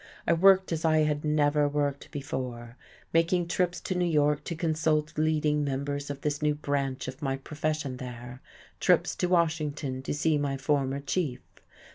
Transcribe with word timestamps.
I 0.25 0.33
worked 0.33 0.71
as 0.71 0.83
I 0.83 1.03
had 1.03 1.23
never 1.23 1.67
worked 1.67 2.09
before, 2.09 2.75
making 3.13 3.47
trips 3.47 3.79
to 3.81 3.93
New 3.93 4.07
York 4.07 4.43
to 4.45 4.55
consult 4.55 5.15
leading 5.15 5.63
members 5.63 6.09
of 6.09 6.21
this 6.21 6.41
new 6.41 6.55
branch 6.55 7.07
of 7.07 7.21
my 7.21 7.37
profession 7.37 7.97
there, 7.97 8.41
trips 8.79 9.15
to 9.17 9.29
Washington 9.29 10.01
to 10.01 10.11
see 10.11 10.39
my 10.39 10.57
former 10.57 11.01
chief. 11.01 11.41